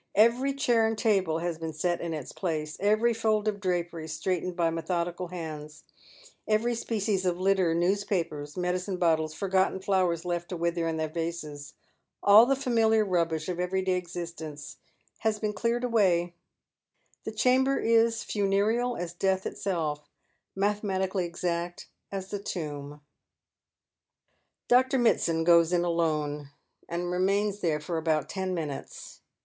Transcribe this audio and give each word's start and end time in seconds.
Every 0.15 0.55
chair 0.55 0.87
and 0.87 0.97
table 0.97 1.37
has 1.41 1.59
been 1.59 1.73
set 1.73 2.01
in 2.01 2.11
its 2.11 2.31
place; 2.31 2.75
every 2.79 3.13
fold 3.13 3.47
of 3.47 3.59
drapery 3.59 4.07
straightened 4.07 4.55
by 4.55 4.71
methodical 4.71 5.27
hands; 5.27 5.83
every 6.47 6.73
species 6.73 7.23
of 7.23 7.39
litter— 7.39 7.75
newspapers, 7.75 8.57
medicine 8.57 8.97
bottles, 8.97 9.35
forgotten 9.35 9.79
flowers 9.79 10.25
left 10.25 10.49
to 10.49 10.57
wither 10.57 10.87
in 10.87 10.97
their 10.97 11.07
vases— 11.07 11.75
all 12.23 12.47
the 12.47 12.55
familiar 12.55 13.05
rubbish 13.05 13.47
of 13.47 13.59
every 13.59 13.83
day 13.83 13.91
existence 13.91 14.77
has 15.19 15.37
been 15.37 15.53
cleared 15.53 15.83
away— 15.83 16.33
the 17.23 17.31
chamber 17.31 17.77
is 17.77 18.23
funereal 18.23 18.97
as 18.97 19.13
death 19.13 19.45
itself— 19.45 20.09
mathematically 20.55 21.25
exact 21.25 21.89
as 22.11 22.29
the 22.31 22.39
tomb. 22.39 23.01
Dr. 24.67 24.97
Mitsand 24.97 25.45
goes 25.45 25.71
in 25.71 25.83
alone, 25.83 26.49
and 26.89 27.11
remains 27.11 27.59
there 27.59 27.79
for 27.79 27.99
about 27.99 28.29
ten 28.29 28.55
minutes. 28.55 29.19